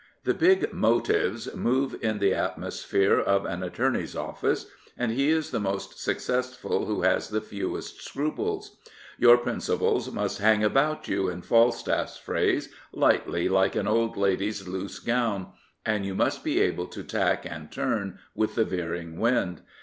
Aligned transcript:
The 0.23 0.33
big 0.33 0.73
motives 0.73 1.45
"tnove 1.45 2.01
in 2.01 2.17
the 2.17 2.33
atmosphere 2.33 3.19
of 3.19 3.45
an 3.45 3.61
attorney's 3.61 4.15
office, 4.15 4.65
and 4.97 5.11
he 5.11 5.29
is 5.29 5.51
the 5.51 5.59
most 5.59 6.01
successful 6.01 6.87
who 6.87 7.03
has 7.03 7.29
the 7.29 7.39
fewest 7.39 8.03
scruples. 8.03 8.77
Your 9.19 9.37
principles 9.37 10.09
must 10.11 10.39
hang 10.39 10.63
about 10.63 11.07
you, 11.07 11.29
in 11.29 11.43
Falstaff's 11.43 12.17
phrase," 12.17 12.69
lightly, 12.91 13.47
like 13.47 13.75
an 13.75 13.87
old 13.87 14.17
lady's 14.17 14.67
loose 14.67 14.97
gown," 14.97 15.49
and 15.85 16.03
you 16.03 16.15
must 16.15 16.43
be 16.43 16.59
able 16.59 16.87
to 16.87 17.03
tack 17.03 17.45
and 17.47 17.71
turn 17.71 18.17
with 18.33 18.55
the 18.55 18.65
veering 18.65 19.19
wind. 19.19 19.61